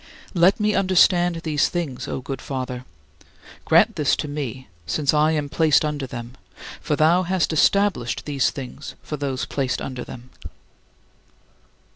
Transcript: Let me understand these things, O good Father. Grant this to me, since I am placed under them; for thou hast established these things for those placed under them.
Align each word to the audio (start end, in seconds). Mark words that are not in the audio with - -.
Let 0.33 0.59
me 0.59 0.73
understand 0.73 1.35
these 1.43 1.69
things, 1.69 2.07
O 2.07 2.21
good 2.21 2.41
Father. 2.41 2.85
Grant 3.65 3.97
this 3.97 4.15
to 4.15 4.27
me, 4.27 4.67
since 4.87 5.13
I 5.13 5.33
am 5.33 5.47
placed 5.47 5.85
under 5.85 6.07
them; 6.07 6.33
for 6.81 6.95
thou 6.95 7.21
hast 7.21 7.53
established 7.53 8.25
these 8.25 8.49
things 8.49 8.95
for 9.03 9.15
those 9.15 9.45
placed 9.45 9.79
under 9.79 10.03
them. 10.03 10.31